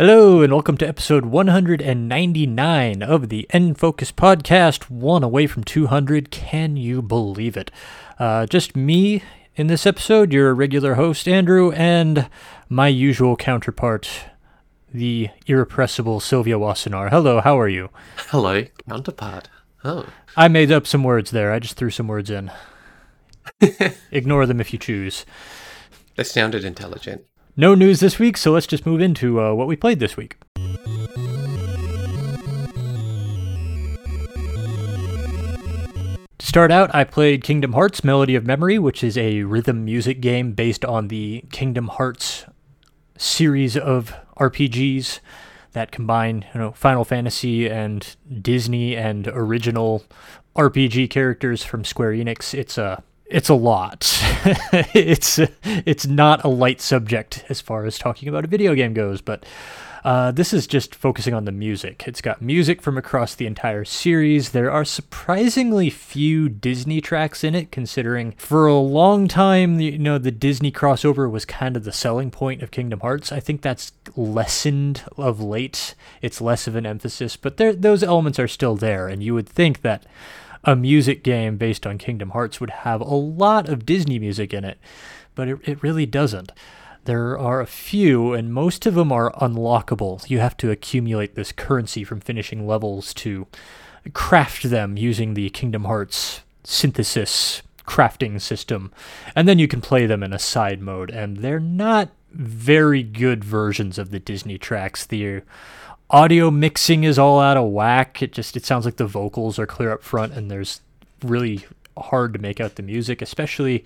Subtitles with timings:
[0.00, 6.30] Hello, and welcome to episode 199 of the N Focus podcast, one away from 200.
[6.30, 7.72] Can you believe it?
[8.16, 9.24] Uh, just me
[9.56, 12.30] in this episode, your regular host, Andrew, and
[12.68, 14.08] my usual counterpart,
[14.94, 17.10] the irrepressible Sylvia Wassenaar.
[17.10, 17.90] Hello, how are you?
[18.28, 19.48] Hello, counterpart.
[19.82, 20.06] Oh.
[20.36, 21.52] I made up some words there.
[21.52, 22.52] I just threw some words in.
[24.12, 25.26] Ignore them if you choose.
[26.14, 27.24] They sounded intelligent.
[27.60, 30.36] No news this week, so let's just move into uh, what we played this week.
[36.38, 40.20] To start out, I played Kingdom Hearts Melody of Memory, which is a rhythm music
[40.20, 42.44] game based on the Kingdom Hearts
[43.16, 45.18] series of RPGs
[45.72, 50.04] that combine, you know, Final Fantasy and Disney and original
[50.54, 52.54] RPG characters from Square Enix.
[52.54, 54.18] It's a it's a lot.
[54.94, 59.20] it's it's not a light subject as far as talking about a video game goes,
[59.20, 59.44] but
[60.04, 62.04] uh, this is just focusing on the music.
[62.06, 64.50] It's got music from across the entire series.
[64.50, 70.18] There are surprisingly few Disney tracks in it, considering for a long time, you know,
[70.18, 73.32] the Disney crossover was kind of the selling point of Kingdom Hearts.
[73.32, 75.94] I think that's lessened of late.
[76.22, 79.48] It's less of an emphasis, but there, those elements are still there, and you would
[79.48, 80.04] think that
[80.64, 84.64] a music game based on Kingdom Hearts would have a lot of Disney music in
[84.64, 84.78] it,
[85.34, 86.52] but it, it really doesn't.
[87.04, 90.28] There are a few, and most of them are unlockable.
[90.28, 93.46] You have to accumulate this currency from finishing levels to
[94.12, 98.92] craft them using the Kingdom Hearts synthesis crafting system,
[99.34, 103.42] and then you can play them in a side mode, and they're not very good
[103.42, 105.06] versions of the Disney tracks.
[105.06, 105.42] The
[106.10, 108.22] audio mixing is all out of whack.
[108.22, 110.80] It just it sounds like the vocals are clear up front and there's
[111.22, 113.84] really hard to make out the music, especially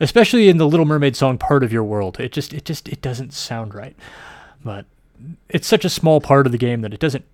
[0.00, 2.20] especially in the Little Mermaid song part of your world.
[2.20, 3.96] It just it just it doesn't sound right.
[4.64, 4.86] But
[5.48, 7.24] it's such a small part of the game that it doesn't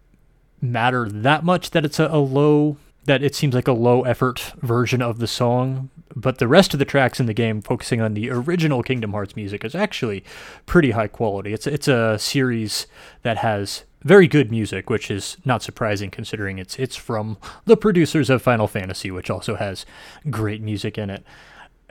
[0.61, 4.55] matter that much that it's a, a low that it seems like a low effort
[4.63, 8.15] version of the song, but the rest of the tracks in the game, focusing on
[8.15, 10.25] the original Kingdom Hearts music, is actually
[10.65, 11.53] pretty high quality.
[11.53, 12.87] It's it's a series
[13.23, 18.31] that has very good music, which is not surprising considering it's it's from the producers
[18.31, 19.87] of Final Fantasy, which also has
[20.31, 21.25] great music in it.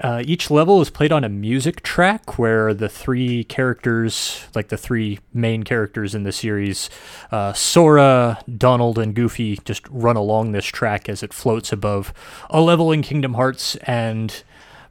[0.02, 4.78] Uh, each level is played on a music track where the three characters, like the
[4.78, 6.90] three main characters in the series,
[7.32, 12.12] uh, Sora, Donald, and Goofy, just run along this track as it floats above
[12.50, 14.44] a level in Kingdom Hearts and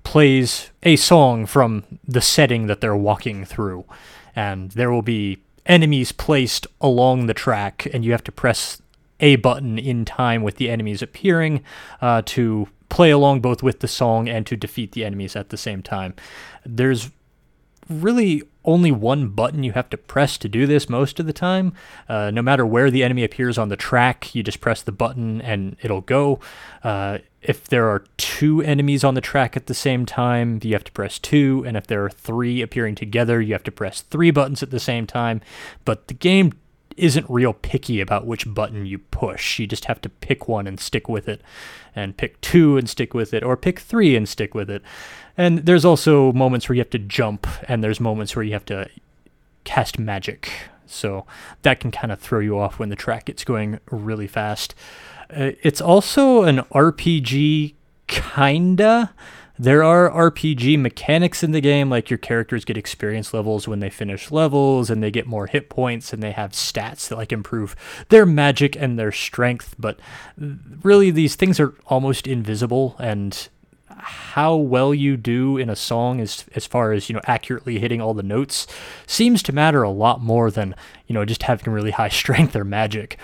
[0.04, 3.84] plays a song from the setting that they're walking through.
[4.36, 8.82] And there will be enemies placed along the track, and you have to press
[9.20, 11.62] a button in time with the enemies appearing
[12.00, 15.56] uh, to play along both with the song and to defeat the enemies at the
[15.56, 16.14] same time.
[16.66, 17.10] There's
[17.88, 21.72] really only one button you have to press to do this most of the time.
[22.08, 25.40] Uh, no matter where the enemy appears on the track, you just press the button
[25.40, 26.38] and it'll go.
[26.84, 30.84] Uh, if there are two enemies on the track at the same time, you have
[30.84, 31.64] to press two.
[31.66, 34.80] And if there are three appearing together, you have to press three buttons at the
[34.80, 35.40] same time.
[35.84, 36.52] But the game
[36.96, 39.58] isn't real picky about which button you push.
[39.58, 41.40] You just have to pick one and stick with it,
[41.96, 44.82] and pick two and stick with it, or pick three and stick with it.
[45.36, 48.66] And there's also moments where you have to jump, and there's moments where you have
[48.66, 48.88] to
[49.64, 50.52] cast magic.
[50.86, 51.24] So
[51.62, 54.74] that can kind of throw you off when the track gets going really fast.
[55.34, 57.74] Uh, it's also an RPG,
[58.06, 59.14] kinda.
[59.58, 63.90] There are RPG mechanics in the game, like your characters get experience levels when they
[63.90, 67.76] finish levels, and they get more hit points, and they have stats that like improve
[68.08, 69.74] their magic and their strength.
[69.78, 70.00] But
[70.36, 73.48] really, these things are almost invisible, and
[73.88, 78.00] how well you do in a song as as far as you know accurately hitting
[78.00, 78.66] all the notes
[79.06, 80.74] seems to matter a lot more than
[81.06, 83.18] you know just having really high strength or magic.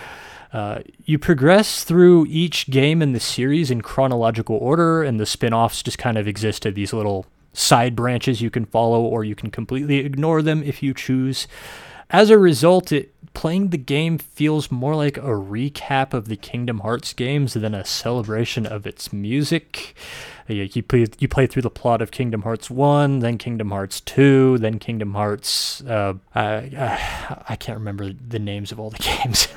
[0.51, 5.53] Uh, you progress through each game in the series in chronological order, and the spin
[5.53, 9.35] offs just kind of exist as these little side branches you can follow, or you
[9.35, 11.47] can completely ignore them if you choose.
[12.11, 16.79] As a result, it, playing the game feels more like a recap of the Kingdom
[16.79, 19.95] Hearts games than a celebration of its music.
[20.47, 24.57] You play, you play through the plot of Kingdom Hearts 1, then Kingdom Hearts 2,
[24.57, 25.81] then Kingdom Hearts.
[25.83, 26.61] Uh, uh,
[27.47, 29.47] I can't remember the names of all the games.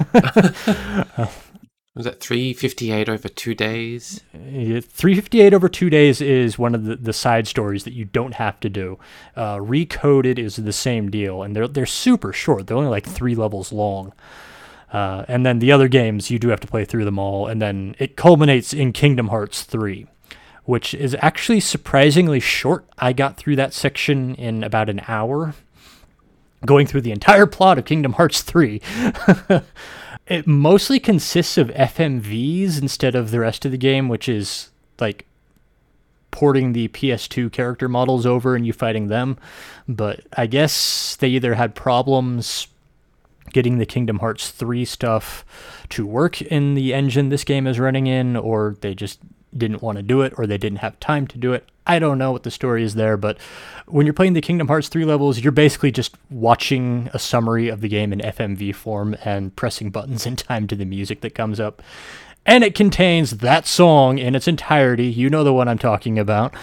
[1.94, 4.22] Was that 358 over two days?
[4.32, 8.58] 358 over two days is one of the, the side stories that you don't have
[8.60, 8.98] to do.
[9.36, 12.66] Uh, Recoded is the same deal, and they're, they're super short.
[12.66, 14.14] They're only like three levels long.
[14.90, 17.46] Uh, and then the other games, you do have to play through them all.
[17.46, 20.06] And then it culminates in Kingdom Hearts 3
[20.64, 22.86] which is actually surprisingly short.
[22.96, 25.54] I got through that section in about an hour,
[26.64, 28.80] going through the entire plot of Kingdom Hearts 3.
[30.32, 35.26] it mostly consists of FMVs instead of the rest of the game, which is like
[36.30, 39.36] porting the PS2 character models over and you fighting them.
[39.86, 42.66] But I guess they either had problems
[43.52, 45.44] getting the Kingdom Hearts 3 stuff
[45.90, 49.20] to work in the engine this game is running in, or they just
[49.56, 51.68] didn't want to do it, or they didn't have time to do it.
[51.86, 53.38] I don't know what the story is there, but
[53.86, 57.80] when you're playing the Kingdom Hearts 3 levels, you're basically just watching a summary of
[57.80, 61.58] the game in FMV form and pressing buttons in time to the music that comes
[61.58, 61.82] up.
[62.44, 65.06] And it contains that song in its entirety.
[65.06, 66.54] You know the one I'm talking about.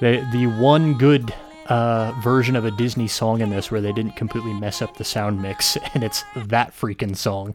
[0.00, 1.32] The, the one good
[1.68, 5.04] uh, version of a Disney song in this where they didn't completely mess up the
[5.04, 7.54] sound mix, and it's that freaking song.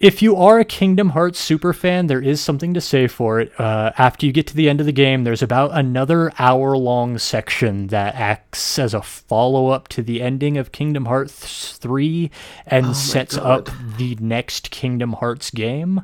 [0.00, 3.52] If you are a Kingdom Hearts super fan, there is something to say for it.
[3.60, 7.18] Uh, after you get to the end of the game, there's about another hour long
[7.18, 12.30] section that acts as a follow up to the ending of Kingdom Hearts 3
[12.66, 13.68] and sets up
[13.98, 16.00] the next Kingdom Hearts game.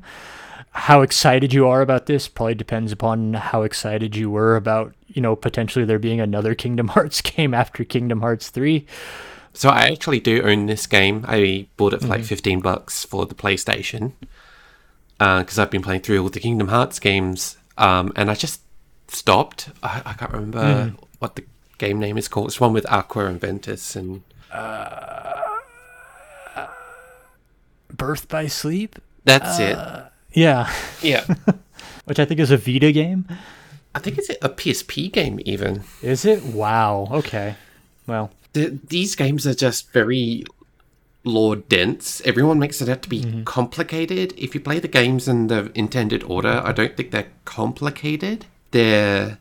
[0.72, 5.22] How excited you are about this probably depends upon how excited you were about, you
[5.22, 8.84] know, potentially there being another Kingdom Hearts game after Kingdom Hearts 3.
[9.56, 11.24] So I actually do own this game.
[11.26, 12.26] I bought it for like mm-hmm.
[12.26, 14.12] 15 bucks for the PlayStation
[15.18, 18.60] uh, because I've been playing through all the Kingdom Hearts games um, and I just
[19.08, 19.70] stopped.
[19.82, 20.98] I, I can't remember mm.
[21.20, 21.44] what the
[21.78, 22.48] game name is called.
[22.48, 24.22] It's one with Aqua and Ventus and
[24.52, 25.42] uh,
[27.90, 28.98] Birth by Sleep?
[29.24, 30.38] that's uh, it.
[30.38, 30.72] Yeah.
[31.02, 31.26] Yeah.
[32.04, 33.26] Which I think is a Vita game.
[33.94, 35.82] I think it's a PSP game even.
[36.02, 36.44] Is it?
[36.44, 37.08] Wow.
[37.10, 37.56] Okay.
[38.06, 40.44] Well, the, these games are just very
[41.24, 42.22] lore dense.
[42.24, 43.44] Everyone makes it out to be mm-hmm.
[43.44, 44.32] complicated.
[44.36, 48.46] If you play the games in the intended order, I don't think they're complicated.
[48.70, 49.38] They're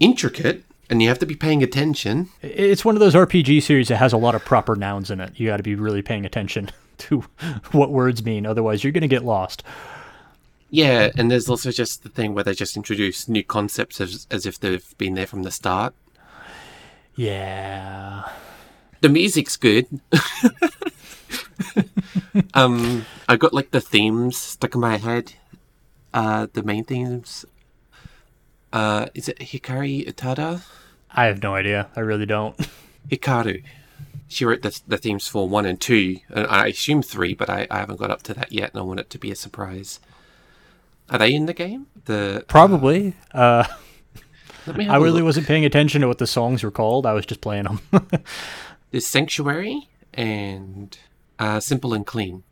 [0.00, 2.30] intricate, and you have to be paying attention.
[2.40, 5.38] it's one of those RPG series that has a lot of proper nouns in it.
[5.38, 7.24] You got to be really paying attention to
[7.72, 9.62] what words mean, otherwise you're going to get lost.
[10.70, 14.44] Yeah, and there's also just the thing where they just introduce new concepts as, as
[14.44, 15.94] if they've been there from the start.
[17.18, 18.30] Yeah.
[19.00, 19.88] The music's good.
[22.54, 25.34] um, I got like the themes stuck in my head.
[26.14, 27.44] Uh, the main themes.
[28.72, 30.62] Uh, is it Hikari Utada?
[31.10, 31.88] I have no idea.
[31.96, 32.56] I really don't.
[33.10, 33.64] Hikaru.
[34.28, 37.66] She wrote the, the themes for one and two, and I assume three, but I,
[37.68, 39.98] I haven't got up to that yet, and I want it to be a surprise.
[41.10, 41.86] Are they in the game?
[42.04, 43.14] The Probably.
[43.32, 43.87] Uh, have
[44.68, 45.24] I really look.
[45.24, 47.06] wasn't paying attention to what the songs were called.
[47.06, 48.08] I was just playing them.
[48.90, 50.96] There's Sanctuary and
[51.38, 52.42] uh, Simple and Clean.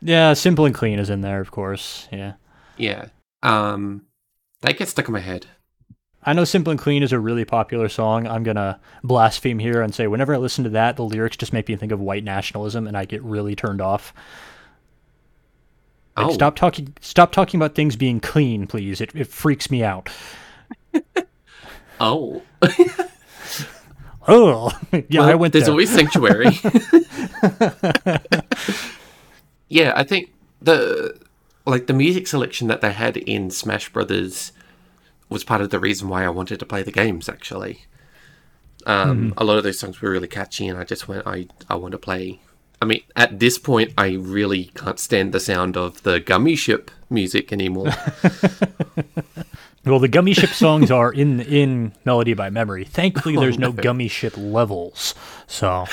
[0.00, 2.08] yeah, Simple and Clean is in there, of course.
[2.12, 2.34] Yeah.
[2.76, 3.06] Yeah.
[3.42, 4.02] Um,
[4.62, 5.46] that gets stuck in my head.
[6.24, 8.26] I know Simple and Clean is a really popular song.
[8.26, 11.52] I'm going to blaspheme here and say whenever I listen to that, the lyrics just
[11.52, 14.12] make me think of white nationalism and I get really turned off.
[16.16, 19.00] Like, oh, stop talking stop talking about things being clean, please.
[19.00, 20.08] It it freaks me out.
[22.00, 22.42] oh.
[24.28, 24.76] Oh.
[25.08, 25.70] yeah, Well, I went There's there.
[25.72, 26.46] always Sanctuary.
[29.68, 31.16] yeah, I think the
[31.64, 34.50] like the music selection that they had in Smash Brothers
[35.28, 37.28] was part of the reason why I wanted to play the games.
[37.28, 37.84] Actually,
[38.84, 39.38] um, Hmm.
[39.38, 41.92] a lot of those songs were really catchy, and I just went, I I want
[41.92, 42.40] to play.
[42.82, 46.90] I mean, at this point, I really can't stand the sound of the Gummy Ship
[47.08, 47.92] music anymore.
[49.86, 52.84] Well, the Gummy Ship songs are in in Melody by Memory.
[52.84, 53.82] Thankfully, oh, there's no Oh, no.
[53.82, 55.14] Gummy Ship levels,
[55.46, 55.86] so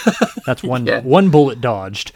[0.45, 1.01] that's one Yeah.
[1.01, 2.11] one bullet dodged.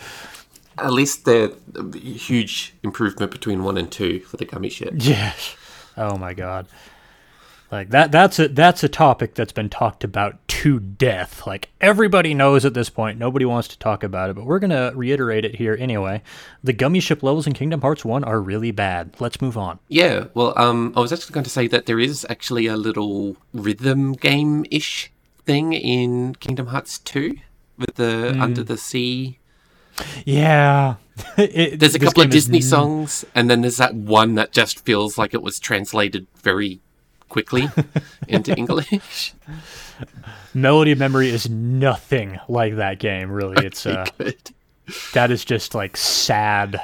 [0.79, 1.51] at least a
[1.95, 4.93] huge improvement between one and two for the Gummy Ship.
[4.97, 5.55] Yes.
[5.95, 6.67] Oh my god.
[7.71, 11.45] Like that that's a that's a topic that's been talked about to death.
[11.45, 13.17] Like everybody knows at this point.
[13.19, 16.21] Nobody wants to talk about it, but we're going to reiterate it here anyway.
[16.63, 19.15] The gummy ship levels in Kingdom Hearts 1 are really bad.
[19.19, 19.79] Let's move on.
[19.87, 23.37] Yeah, well, um, I was actually going to say that there is actually a little
[23.53, 25.11] rhythm game ish
[25.45, 27.35] thing in Kingdom Hearts 2
[27.77, 28.41] with the Hmm.
[28.41, 29.39] Under the Sea.
[30.25, 30.95] Yeah.
[31.37, 34.51] It- There's a couple of game is Disney songs, and then there's that one that
[34.51, 36.79] just feels like it was translated very
[37.29, 37.67] quickly
[38.27, 39.33] into English.
[40.53, 43.65] Melody of Memory is nothing like that game, really.
[43.65, 44.51] It's uh Good.
[45.13, 46.81] that is just like sad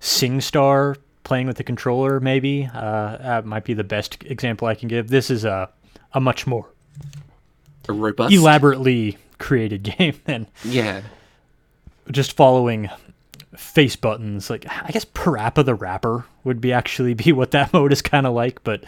[0.00, 2.68] SingStar playing with the controller maybe.
[2.72, 5.08] Uh that might be the best example I can give.
[5.08, 5.68] This is a
[6.12, 6.68] a much more
[7.88, 8.32] A robust.
[8.34, 11.02] elaborately created game than yeah.
[12.10, 12.90] just following
[13.56, 14.50] face buttons.
[14.50, 18.26] Like I guess Parappa the Rapper would be actually be what that mode is kind
[18.26, 18.84] of like, but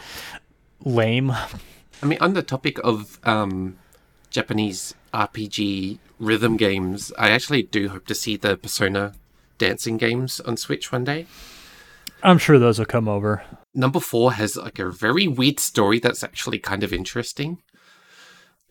[0.85, 1.31] lame.
[1.31, 3.79] I mean, on the topic of um,
[4.31, 9.15] Japanese RPG rhythm games, I actually do hope to see the Persona
[9.59, 11.27] dancing games on Switch one day.
[12.23, 13.45] I'm sure those will come over.
[13.75, 17.63] Number four has like a very weird story that's actually kind of interesting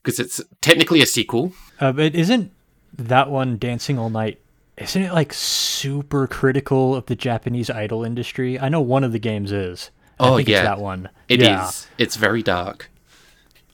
[0.02, 1.54] because it's technically a sequel.
[1.80, 2.52] Uh, but isn't
[2.98, 4.40] that one Dancing All Night?
[4.78, 8.60] Isn't it like super critical of the Japanese idol industry?
[8.60, 9.92] I know one of the games is.
[10.20, 10.60] I Oh, think yeah.
[10.60, 11.10] it's that one.
[11.30, 11.48] It is.
[11.48, 11.72] yeah.
[11.98, 12.90] It's very dark.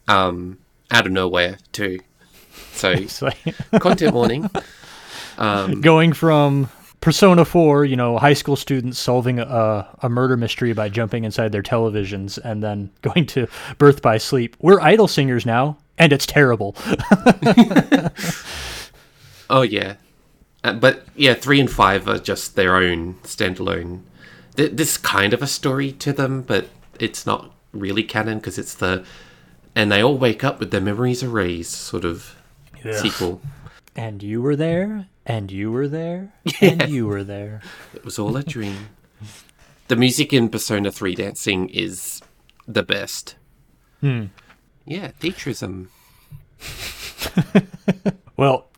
[0.07, 0.57] Um,
[0.91, 1.99] out of nowhere too.
[2.73, 2.91] So
[3.21, 3.37] like
[3.79, 4.49] content warning.
[5.37, 6.69] Um, going from
[7.01, 11.53] Persona 4, you know, high school students solving a, a murder mystery by jumping inside
[11.53, 14.57] their televisions, and then going to Birth by Sleep.
[14.59, 16.75] We're idol singers now, and it's terrible.
[19.49, 19.95] Oh yeah,
[20.69, 24.01] uh, but yeah, three and five are just their own standalone.
[24.55, 26.67] Th- this kind of a story to them, but
[26.99, 29.05] it's not really canon because it's the
[29.75, 32.35] and they all wake up with their memories erased sort of
[32.83, 32.93] Ugh.
[32.95, 33.41] sequel.
[33.95, 37.61] and you were there, and you were there, and you were there.
[37.93, 38.89] It was all a dream.
[39.87, 42.21] the music in Persona Three dancing is
[42.67, 43.35] the best.
[44.01, 44.25] Hmm.
[44.85, 45.87] Yeah, Theatrism.
[48.37, 48.68] Well,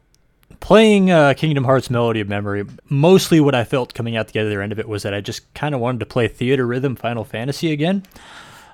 [0.62, 4.62] playing uh, Kingdom Hearts Melody of Memory, mostly what I felt coming out the other
[4.62, 7.74] end of it was that I just kind of wanted to play Theatrhythm Final Fantasy
[7.74, 8.03] again.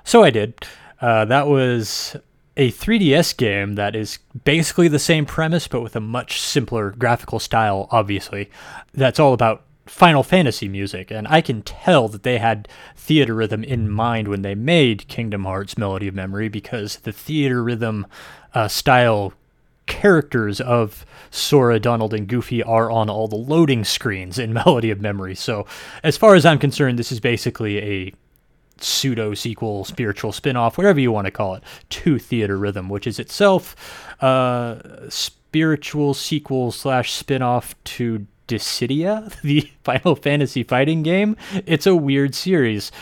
[0.04, 0.54] So I did.
[1.00, 2.16] Uh, that was
[2.56, 7.38] a 3DS game that is basically the same premise, but with a much simpler graphical
[7.38, 8.50] style, obviously.
[8.92, 13.88] That's all about Final Fantasy music, and I can tell that they had Theatrhythm in
[13.88, 18.04] mind when they made Kingdom Hearts Melody of Memory because the Theatrhythm
[18.54, 19.32] uh, style
[19.88, 25.00] characters of Sora, Donald, and Goofy are on all the loading screens in Melody of
[25.00, 25.34] Memory.
[25.34, 25.66] So,
[26.04, 28.12] as far as I'm concerned, this is basically a
[28.80, 33.18] pseudo sequel, spiritual spin off, whatever you want to call it, to Theatrhythm, which is
[33.18, 33.74] itself
[34.20, 41.36] a spiritual sequel slash spin off to Dissidia, the Final Fantasy fighting game.
[41.66, 42.92] It's a weird series.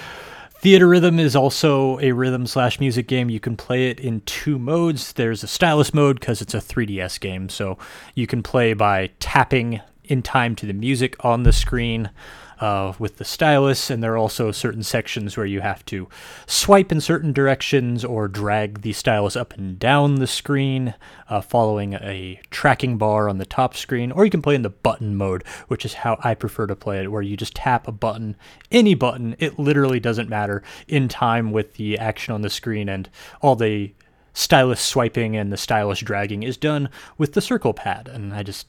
[0.66, 3.30] Theatrhythm is also a rhythm slash music game.
[3.30, 5.12] You can play it in two modes.
[5.12, 7.78] There's a stylus mode because it's a 3DS game, so
[8.16, 12.10] you can play by tapping in time to the music on the screen
[12.60, 16.08] uh, with the stylus, and there are also certain sections where you have to
[16.46, 20.94] swipe in certain directions or drag the stylus up and down the screen,
[21.28, 24.70] uh, following a tracking bar on the top screen, or you can play in the
[24.70, 27.92] button mode, which is how I prefer to play it, where you just tap a
[27.92, 28.36] button,
[28.70, 33.08] any button, it literally doesn't matter, in time with the action on the screen, and
[33.40, 33.92] all the
[34.32, 38.66] stylus swiping and the stylus dragging is done with the circle pad, and I just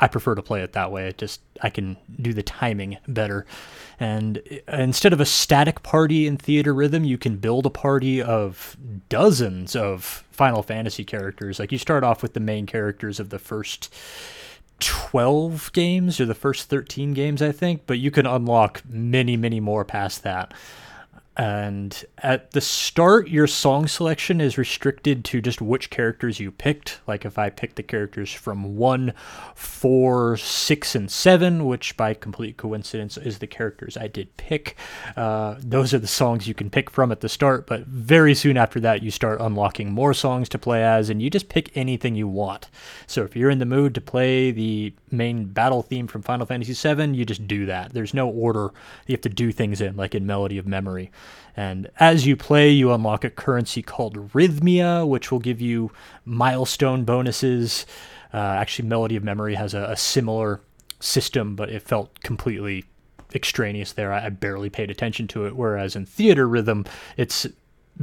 [0.00, 1.08] I prefer to play it that way.
[1.08, 3.46] It just I can do the timing better.
[3.98, 4.38] And
[4.68, 8.76] instead of a static party in Theatrhythm, you can build a party of
[9.08, 11.58] dozens of Final Fantasy characters.
[11.58, 13.92] Like you start off with the main characters of the first
[14.80, 19.58] 12 games or the first 13 games, I think, but you can unlock many, many
[19.58, 20.54] more past that.
[21.38, 27.00] And at the start, your song selection is restricted to just which characters you picked.
[27.06, 29.12] Like if I picked the characters from 1,
[29.54, 34.76] 4, 6, and 7, which by complete coincidence is the characters I did pick,
[35.16, 37.68] uh, those are the songs you can pick from at the start.
[37.68, 41.30] But very soon after that, you start unlocking more songs to play as, and you
[41.30, 42.68] just pick anything you want.
[43.06, 46.74] So if you're in the mood to play the main battle theme from Final Fantasy
[46.74, 47.94] VII, you just do that.
[47.94, 48.72] There's no order
[49.06, 51.12] you have to do things in, like in Melody of Memory.
[51.56, 55.90] And as you play, you unlock a currency called Rhythmia, which will give you
[56.24, 57.84] milestone bonuses.
[58.32, 60.60] Uh, actually, Melody of Memory has a, a similar
[61.00, 62.84] system, but it felt completely
[63.34, 64.12] extraneous there.
[64.12, 65.56] I, I barely paid attention to it.
[65.56, 67.46] Whereas in Theatrhythm, it's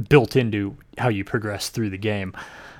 [0.08, 2.34] built into how you progress through the game.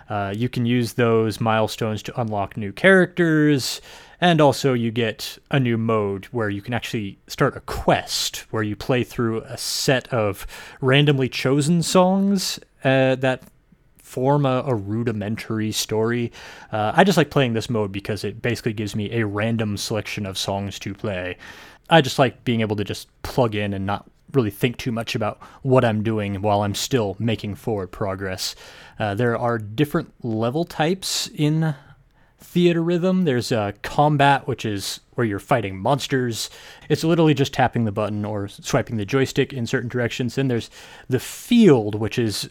[0.08, 3.80] Uh, you can use those milestones to unlock new characters,
[4.20, 8.62] and also you get a new mode where you can actually start a quest where
[8.62, 10.46] you play through a set of
[10.80, 13.42] randomly chosen songs uh, that
[13.98, 16.32] form a, a rudimentary story.
[16.72, 20.24] Uh, I just like playing this mode because it basically gives me a random selection
[20.24, 21.36] of songs to play.
[21.90, 25.14] I just like being able to just plug in and not really think too much
[25.14, 28.54] about what I'm doing while I'm still making forward progress.
[28.98, 31.74] Uh, there are different level types in
[32.54, 33.24] Theatrhythm.
[33.24, 36.50] There's uh, combat, which is where you're fighting monsters.
[36.88, 40.34] It's literally just tapping the button or swiping the joystick in certain directions.
[40.34, 40.70] Then there's
[41.08, 42.48] the field, which is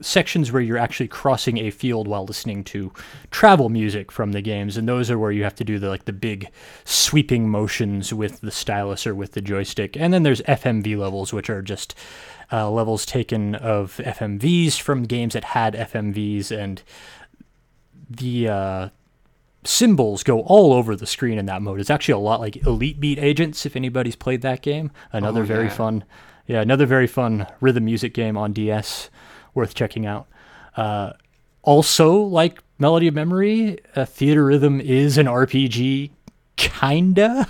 [0.00, 2.92] sections where you're actually crossing a field while listening to
[3.30, 6.04] travel music from the games and those are where you have to do the like
[6.04, 6.48] the big
[6.84, 11.50] sweeping motions with the stylus or with the joystick and then there's fmv levels which
[11.50, 11.94] are just
[12.52, 16.82] uh, levels taken of fmvs from games that had fmvs and
[18.08, 18.88] the uh,
[19.64, 21.80] symbols go all over the screen in that mode.
[21.80, 24.90] It's actually a lot like Elite Beat Agents, if anybody's played that game.
[25.12, 25.70] Another Oh, very yeah.
[25.70, 26.04] fun,
[26.46, 29.08] yeah, another very fun rhythm music game on DS,
[29.54, 30.26] worth checking out.
[30.76, 31.12] Uh,
[31.62, 36.10] also, like Melody of Memory, uh, Theatrhythm is an RPG,
[36.56, 37.46] kinda.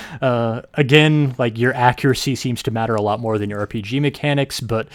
[0.22, 4.60] uh, again, like your accuracy seems to matter a lot more than your RPG mechanics,
[4.60, 4.88] but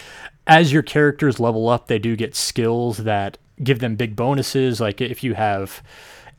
[0.45, 4.79] as your characters level up, they do get skills that give them big bonuses.
[4.79, 5.81] Like if you have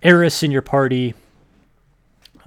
[0.05, 1.15] Eris in your party,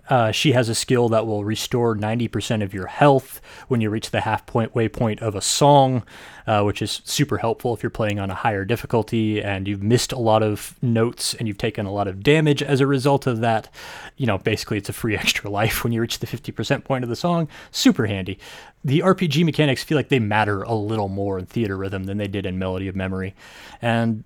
[0.10, 4.12] uh, she has a skill that will restore 90% of your health when you reach
[4.12, 6.04] the half point waypoint of a song,
[6.46, 10.14] uh, which is super helpful if you're playing on a higher difficulty and you've missed
[10.14, 13.42] a lot of notes and you've taken a lot of damage as a result of
[13.42, 13.70] that.
[14.16, 17.10] You know, basically, it's a free extra life when you reach the 50% point of
[17.10, 17.50] the song.
[17.72, 18.40] Super handy.
[18.86, 22.46] The RPG mechanics feel like they matter a little more in Theatrhythm than they did
[22.46, 23.36] in Melody of Memory.
[23.82, 24.24] And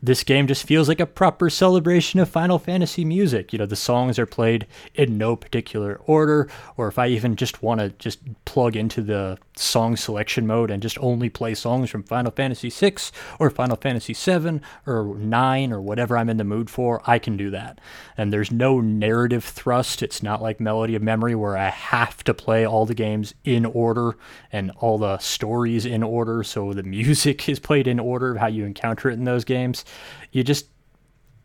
[0.00, 3.52] this game just feels like a proper celebration of Final Fantasy music.
[3.52, 7.62] You know, the songs are played in no particular order, or if I even just
[7.62, 12.02] want to just plug into the song selection mode and just only play songs from
[12.02, 12.94] Final Fantasy VI
[13.38, 17.36] or Final Fantasy VII or 9 or whatever I'm in the mood for, I can
[17.36, 17.80] do that.
[18.16, 20.02] And there's no narrative thrust.
[20.02, 23.66] It's not like Melody of Memory where I have to play all the games in
[23.66, 24.16] order
[24.50, 28.46] and all the stories in order, so the music is played in order of how
[28.46, 29.84] you encounter it in those games.
[30.30, 30.66] You just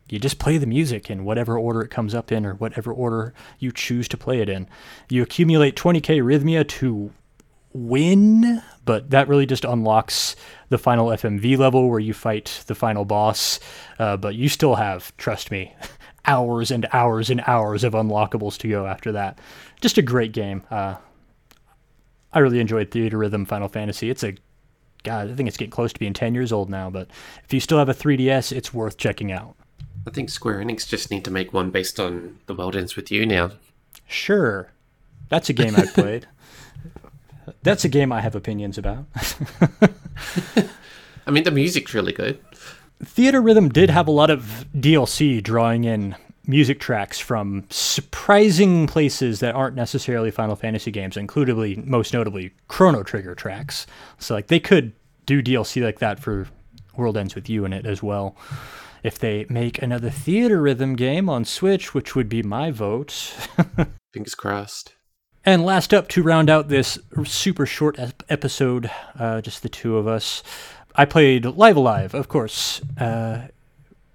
[0.08, 3.34] you just play the music in whatever order it comes up in or whatever order
[3.58, 4.66] you choose to play it in.
[5.10, 7.12] You accumulate 20k rhythmia to
[7.72, 10.36] win, but that really just unlocks
[10.68, 13.60] the final FMV level where you fight the final boss.
[13.98, 15.74] Uh, but you still have, trust me,
[16.24, 19.38] hours and hours and hours of unlockables to go after that.
[19.80, 20.62] Just a great game.
[20.70, 20.96] Uh,
[22.32, 24.10] I really enjoyed Theatrhythm Final Fantasy.
[24.10, 24.34] It's a
[25.04, 27.08] God, I think it's getting close to being 10 years old now, but
[27.44, 29.54] if you still have a 3DS, it's worth checking out.
[30.06, 33.10] I think Square Enix just need to make one based on The World Ends With
[33.10, 33.52] You now.
[34.06, 34.70] Sure.
[35.28, 36.26] That's a game I've played.
[37.62, 39.06] That's a game I have opinions about.
[41.26, 42.38] I mean, the music's really good.
[43.04, 49.54] Theatrhythm did have a lot of DLC drawing in music tracks from surprising places that
[49.54, 53.86] aren't necessarily Final Fantasy games, including most notably Chrono Trigger tracks.
[54.18, 54.92] So like they could
[55.26, 56.48] do DLC like that for
[56.96, 58.36] World Ends With You in it as well.
[59.04, 63.12] If they make another Theatrhythm game on Switch, which would be my vote.
[64.12, 64.94] Fingers crossed.
[65.48, 69.96] And last up to round out this super short ep- episode, uh, just the two
[69.96, 70.42] of us,
[70.94, 72.82] I played Live A Live, of course.
[73.00, 73.46] Uh,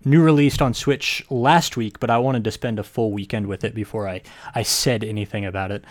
[0.06, 3.63] new released on Switch last week, but I wanted to spend a full weekend with
[3.63, 4.22] it before I,
[4.54, 5.84] I said anything about it.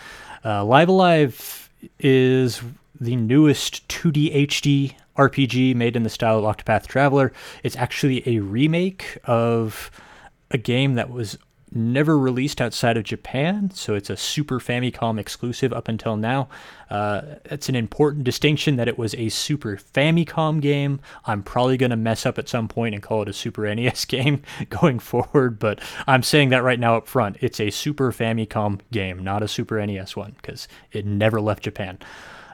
[0.45, 2.61] Uh, Live A Live is
[3.01, 7.33] the newest 2D HD RPG made in the style of Octopath Traveler.
[7.63, 9.91] It's actually a remake of
[10.51, 11.37] a game that was
[11.75, 16.47] never released outside of Japan, so it's a Super Famicom exclusive up until now.
[16.89, 20.99] Uh, it's an important distinction that it was a Super Famicom game.
[21.25, 24.05] I'm probably going to mess up at some point and call it a Super NES
[24.05, 27.37] game going forward, but I'm saying that right now up front.
[27.41, 31.97] It's a Super Famicom game, not a Super NES one, because it never left Japan.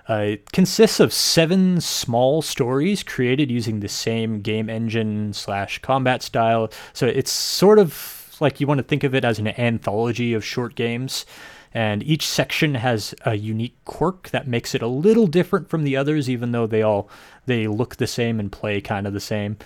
[0.10, 6.24] Uh, it consists of seven small stories created using the same game engine slash combat
[6.24, 6.72] style.
[6.94, 10.46] So it's sort of like you want to think of it as an anthology of
[10.46, 11.26] short games.
[11.74, 15.96] And each section has a unique quirk that makes it a little different from the
[15.96, 17.10] others, even though they all
[17.46, 19.58] they look the same and play kind of the same.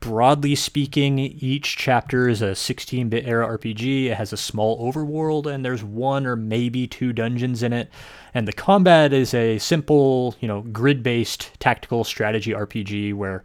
[0.00, 4.06] Broadly speaking, each chapter is a 16-bit era RPG.
[4.06, 7.90] It has a small overworld, and there's one or maybe two dungeons in it.
[8.32, 13.42] And the combat is a simple, you know, grid-based tactical strategy RPG where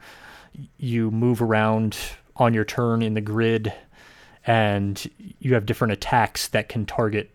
[0.77, 1.97] you move around
[2.35, 3.73] on your turn in the grid,
[4.45, 7.29] and you have different attacks that can target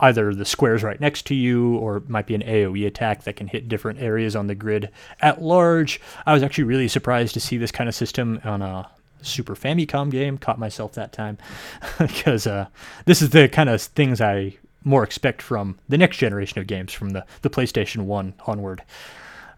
[0.00, 3.36] either the squares right next to you or it might be an AoE attack that
[3.36, 6.00] can hit different areas on the grid at large.
[6.24, 8.88] I was actually really surprised to see this kind of system on a
[9.22, 10.38] Super Famicom game.
[10.38, 11.38] Caught myself that time
[11.98, 12.68] because uh,
[13.06, 16.92] this is the kind of things I more expect from the next generation of games
[16.92, 18.82] from the, the PlayStation 1 onward.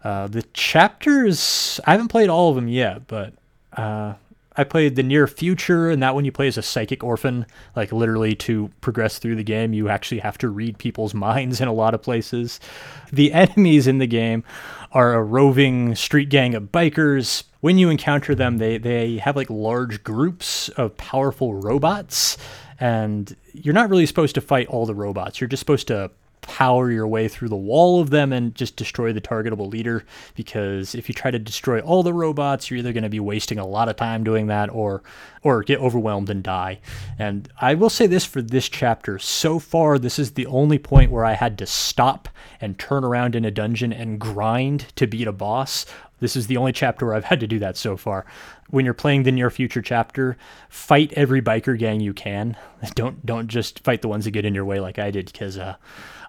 [0.03, 3.33] Uh, the chapters, I haven't played all of them yet, but
[3.73, 4.15] uh,
[4.61, 7.47] I played the near future, and that one you play as a psychic orphan.
[7.75, 11.67] Like literally, to progress through the game, you actually have to read people's minds in
[11.67, 12.59] a lot of places.
[13.11, 14.43] The enemies in the game
[14.91, 17.43] are a roving street gang of bikers.
[17.61, 22.37] When you encounter them, they they have like large groups of powerful robots,
[22.79, 25.41] and you're not really supposed to fight all the robots.
[25.41, 29.13] You're just supposed to power your way through the wall of them and just destroy
[29.13, 30.03] the targetable leader.
[30.35, 33.59] Because if you try to destroy all the robots, you're either going to be wasting
[33.59, 35.03] a lot of time doing that or
[35.43, 36.79] or get overwhelmed and die.
[37.17, 39.17] And I will say this for this chapter.
[39.17, 43.35] So far, this is the only point where I had to stop and turn around
[43.35, 45.85] in a dungeon and grind to beat a boss.
[46.21, 48.25] This is the only chapter where I've had to do that so far.
[48.69, 50.37] When you're playing the near future chapter,
[50.69, 52.55] fight every biker gang you can.
[52.95, 55.57] Don't don't just fight the ones that get in your way like I did because
[55.57, 55.75] uh,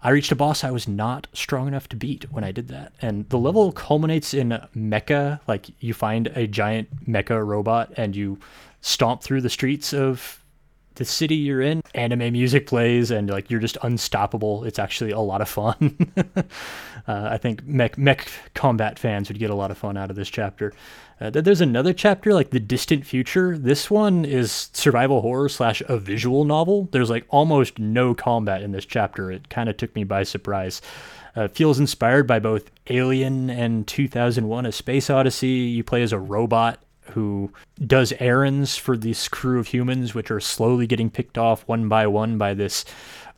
[0.02, 2.92] I reached a boss I was not strong enough to beat when I did that.
[3.00, 8.38] And the level culminates in mecha, like you find a giant mecha robot and you
[8.80, 10.41] stomp through the streets of
[10.96, 11.82] the city you're in.
[11.94, 14.64] Anime music plays and like you're just unstoppable.
[14.64, 16.12] It's actually a lot of fun.
[16.36, 16.42] uh,
[17.06, 20.28] I think mech, mech combat fans would get a lot of fun out of this
[20.28, 20.72] chapter.
[21.20, 23.56] Uh, there's another chapter like the distant future.
[23.56, 26.88] This one is survival horror slash a visual novel.
[26.90, 29.30] There's like almost no combat in this chapter.
[29.30, 30.82] It kind of took me by surprise.
[31.36, 35.46] Uh, feels inspired by both Alien and 2001: A Space Odyssey.
[35.48, 37.52] You play as a robot who
[37.86, 42.06] does errands for this crew of humans, which are slowly getting picked off one by
[42.06, 42.84] one by this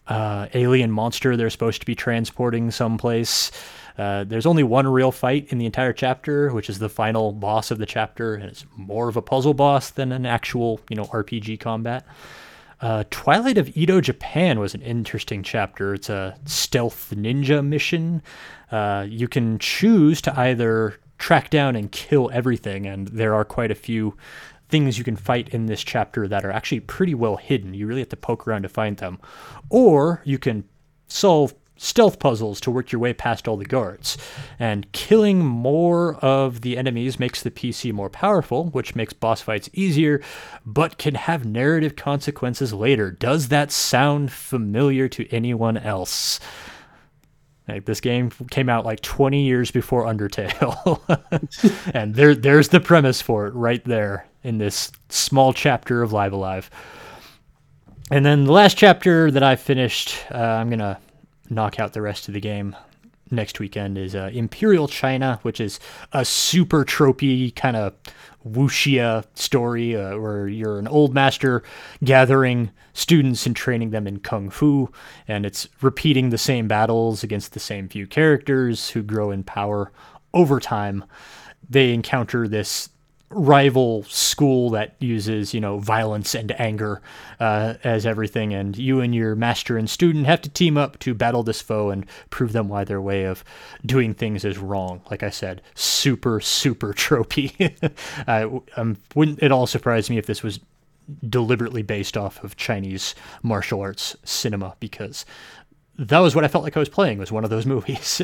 [0.06, 3.50] uh, alien monster they're supposed to be transporting someplace.
[3.96, 7.70] Uh, there's only one real fight in the entire chapter, which is the final boss
[7.70, 11.04] of the chapter, and it's more of a puzzle boss than an actual, you know,
[11.06, 12.04] RPG combat.
[12.80, 15.94] Uh, Twilight of Edo Japan was an interesting chapter.
[15.94, 18.20] It's a stealth ninja mission.
[18.70, 23.70] Uh, you can choose to either track down and kill everything, and there are quite
[23.70, 24.16] a few
[24.68, 27.74] things you can fight in this chapter that are actually pretty well hidden.
[27.74, 29.18] You really have to poke around to find them.
[29.68, 30.64] Or you can
[31.06, 34.16] solve stealth puzzles to work your way past all the guards.
[34.58, 39.68] And killing more of the enemies makes the PC more powerful, which makes boss fights
[39.72, 40.22] easier,
[40.64, 43.10] but can have narrative consequences later.
[43.10, 46.40] Does that sound familiar to anyone else?
[47.66, 51.00] Like this game came out like 20 years before Undertale.
[51.94, 56.32] and there there's the premise for it right there in this small chapter of Live
[56.32, 56.70] A Live.
[58.10, 60.98] And then the last chapter that I finished, uh, I'm to
[61.48, 62.76] knock out the rest of the game
[63.30, 65.80] next weekend is uh, Imperial China, which is
[66.12, 67.94] a super tropey kind of
[68.46, 71.62] wuxia story uh, where you're an old master
[72.02, 74.90] gathering students and training them in kung fu,
[75.26, 79.90] and it's repeating the same battles against the same few characters who grow in power
[80.32, 81.04] over time.
[81.68, 82.90] They encounter this
[83.30, 87.00] rival school that uses you know violence and anger
[87.40, 88.52] uh, as everything.
[88.54, 91.90] And you and your master and student have to team up to battle this foe
[91.90, 93.44] and prove them why their way of
[93.84, 95.02] doing things is wrong.
[95.10, 97.54] Like i said super super tropey.
[98.26, 100.60] Uh, um, wouldn't it all surprise me if this was
[101.28, 104.74] deliberately based off of chinese martial arts cinema?
[104.80, 105.24] Because
[105.98, 108.22] that was what I felt like I was playing was one of those movies.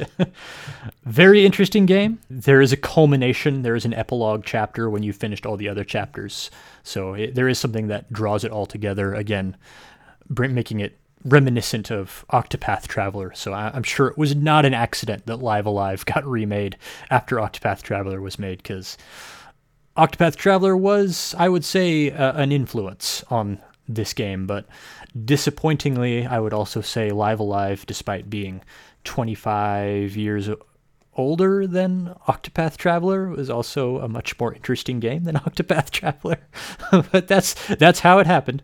[1.05, 2.19] Very interesting game.
[2.29, 3.63] There is a culmination.
[3.63, 6.51] There is an epilogue chapter when you've finished all the other chapters.
[6.83, 9.15] So it, there is something that draws it all together.
[9.15, 9.57] Again,
[10.29, 13.33] making it reminiscent of Octopath Traveler.
[13.35, 16.77] So I, am sure it was not an accident that Live A Live got remade
[17.11, 18.97] after Octopath Traveler was made because
[19.97, 23.61] Octopath Traveler was, I would say, uh, an influence on
[23.95, 24.67] this game, but
[25.25, 28.63] disappointingly, I would also say Live A Live, despite being
[29.05, 30.49] 25 years
[31.15, 36.39] older than Octopath Traveler, was also a much more interesting game than Octopath Traveler.
[37.13, 38.63] but that's that's how it happened.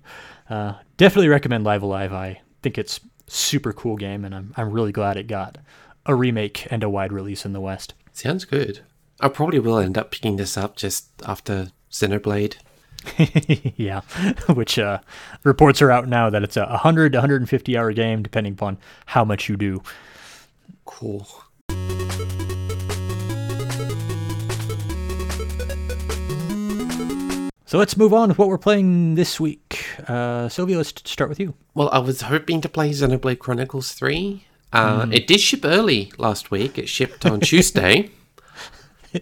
[0.49, 2.13] Uh, definitely recommend Live A Live.
[2.13, 5.59] I think it's super cool game, and I'm I'm really glad it got
[6.07, 7.95] a remake and a wide release in the West.
[8.13, 8.81] Sounds good.
[9.21, 12.57] I probably will end up picking this up just after Xenoblade.
[13.77, 14.01] yeah,
[14.55, 14.99] which uh,
[15.45, 19.25] reports are out now that it's a 100 to 150 hour game, depending upon how
[19.25, 19.83] much you do.
[20.85, 21.27] Cool.
[27.69, 29.85] So let's move on with what we're playing this week.
[30.07, 31.55] Uh, Sylvia, let's start with you.
[31.75, 34.45] Well, I was hoping to play Xenoblade Chronicles 3.
[34.73, 35.15] Uh, mm.
[35.15, 36.79] It did ship early last week.
[36.79, 38.11] It shipped on Tuesday.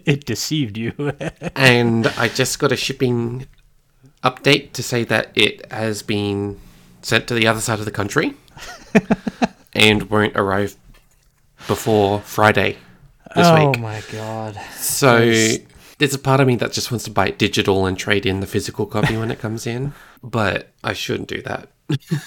[0.05, 1.13] It deceived you.
[1.55, 3.47] and I just got a shipping
[4.25, 6.59] update to say that it has been
[7.03, 8.35] sent to the other side of the country
[9.75, 10.77] and won't arrive
[11.67, 12.77] before Friday
[13.35, 13.77] this oh week.
[13.77, 14.59] Oh my god.
[14.77, 15.19] So
[15.99, 18.41] there's a part of me that just wants to buy it digital and trade in
[18.41, 21.69] the physical copy when it comes in, but I shouldn't do that.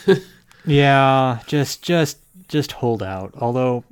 [0.66, 3.34] yeah, just just just hold out.
[3.38, 3.84] Although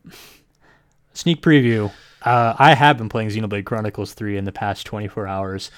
[1.13, 1.91] sneak preview,
[2.21, 5.71] uh, I have been playing Xenoblade Chronicles 3 in the past 24 hours.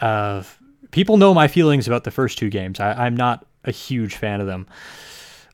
[0.00, 0.42] Uh,
[0.90, 2.80] people know my feelings about the first two games.
[2.80, 4.66] I, I'm not a huge fan of them.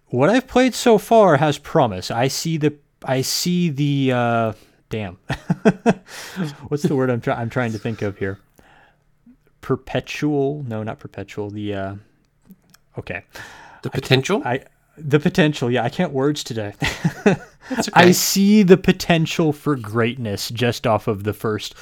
[0.09, 2.11] what I've played so far has promise.
[2.11, 4.53] I see the I see the uh,
[4.88, 5.14] damn.
[6.68, 8.38] What's the word I'm trying I'm trying to think of here?
[9.61, 10.64] Perpetual?
[10.66, 11.51] No, not perpetual.
[11.51, 11.94] The uh,
[12.99, 13.25] okay.
[13.83, 14.42] The potential.
[14.44, 14.64] I
[14.96, 15.70] the potential.
[15.70, 16.75] Yeah, I can't words today.
[17.68, 21.75] That's I see the potential for greatness just off of the first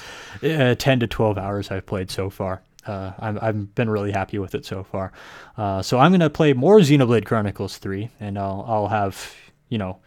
[0.43, 2.63] uh, 10 to 12 hours I've played so far.
[2.87, 5.13] Uh, I'm, I've been really happy with it so far.
[5.57, 9.35] Uh, so I'm going to play more Xenoblade Chronicles 3, and I'll, I'll have,
[9.69, 9.99] you know,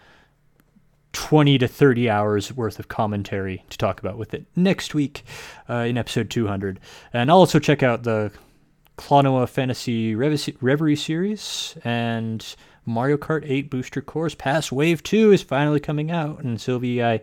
[1.13, 5.23] 20 to 30 hours worth of commentary to talk about with it next week
[5.69, 6.79] uh, in episode 200.
[7.11, 8.31] And I'll also check out the
[8.97, 12.45] Klonoa Fantasy Rev- Reverie series and
[12.85, 16.43] Mario Kart 8 Booster Course Pass Wave 2 is finally coming out.
[16.43, 17.21] And Sylvie, I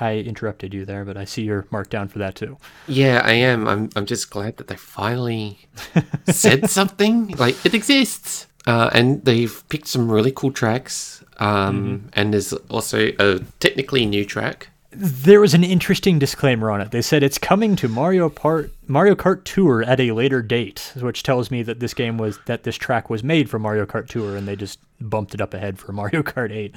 [0.00, 2.56] I interrupted you there, but I see you're marked down for that too.
[2.88, 3.68] Yeah, I am.
[3.68, 3.90] I'm.
[3.94, 5.58] I'm just glad that they finally
[6.28, 7.28] said something.
[7.36, 11.22] Like it exists, uh, and they've picked some really cool tracks.
[11.38, 14.68] Um, and there's also a technically new track.
[14.92, 16.90] There was an interesting disclaimer on it.
[16.90, 21.22] They said it's coming to Mario Part Mario Kart Tour at a later date, which
[21.22, 24.36] tells me that this game was that this track was made for Mario Kart Tour,
[24.36, 26.74] and they just bumped it up ahead for Mario Kart 8.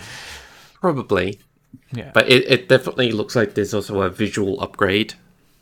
[0.79, 1.39] Probably,
[1.91, 2.11] Yeah.
[2.13, 5.13] but it, it definitely looks like there's also a visual upgrade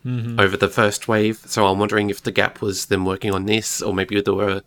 [0.03, 1.37] over the first wave.
[1.45, 4.61] So I'm wondering if the gap was them working on this, or maybe they were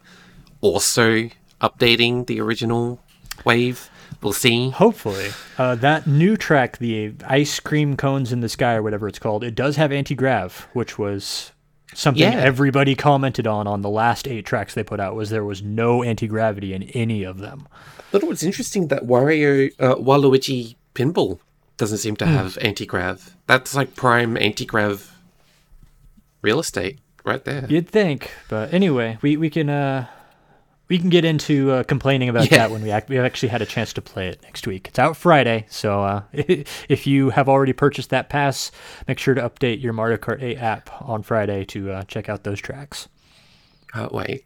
[0.61, 1.29] also
[1.61, 3.01] updating the original
[3.45, 3.91] wave.
[4.23, 4.71] We'll see.
[4.71, 9.19] Hopefully, uh, that new track, the ice cream cones in the sky or whatever it's
[9.19, 11.51] called, it does have anti grav, which was
[11.95, 12.39] something Yeah.
[12.39, 15.15] everybody commented on on the last eight tracks they put out.
[15.17, 17.67] Was there was no anti gravity in any of them.
[17.99, 21.39] I thought it was interesting that Wario, uh, Waluigi Pinball
[21.77, 23.37] doesn't seem to have anti grav.
[23.47, 25.11] That's like prime anti grav
[26.43, 27.67] real estate right there.
[27.69, 30.07] You'd think, but anyway, we we can uh,
[30.89, 32.59] we can get into uh, complaining about Yeah.
[32.59, 34.89] that when we act- we actually had a chance to play it next week.
[34.89, 38.71] It's out Friday, so uh, if you have already purchased that pass,
[39.09, 42.45] make sure to update your Mario Kart 8 app on Friday to uh, check out
[42.45, 43.09] those tracks.
[43.93, 44.45] Can't wait.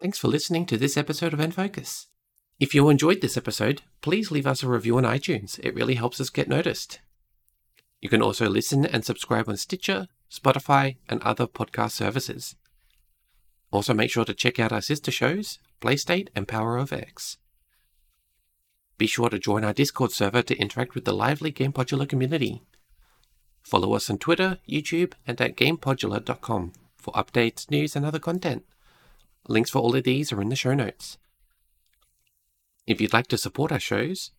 [0.00, 2.06] Thanks for listening to this episode of Focus.
[2.58, 5.58] If you enjoyed this episode, please leave us a review on iTunes.
[5.58, 7.00] It really helps us get noticed.
[8.00, 12.56] You can also listen and subscribe on Stitcher, Spotify, and other podcast services.
[13.70, 17.36] Also, make sure to check out our sister shows, Playstate and Power of X.
[18.96, 22.62] Be sure to join our Discord server to interact with the lively Game Podular community.
[23.62, 28.64] Follow us on Twitter, YouTube, and at GamePodular.com for updates, news, and other content.
[29.48, 31.18] Links for all of these are in the show notes.
[32.86, 34.32] If you'd like to support our shows,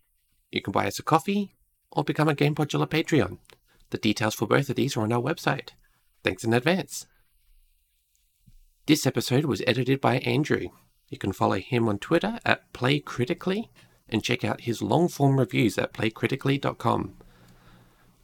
[0.51, 1.55] you can buy us a coffee
[1.91, 3.37] or become a Game Patreon.
[3.89, 5.69] The details for both of these are on our website.
[6.23, 7.07] Thanks in advance.
[8.85, 10.69] This episode was edited by Andrew.
[11.09, 13.69] You can follow him on Twitter at PlayCritically
[14.09, 17.15] and check out his long form reviews at playcritically.com.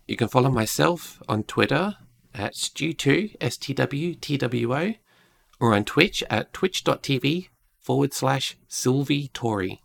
[0.08, 1.98] You can follow myself on Twitter
[2.34, 4.94] at Stew2, S-T-W-T-W-O,
[5.60, 9.82] or on Twitch at twitch.tv forward slash Sylvie Tory.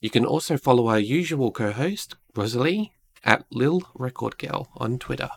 [0.00, 2.92] You can also follow our usual co-host, Rosalie,
[3.24, 5.30] at Lil Record Girl on Twitter.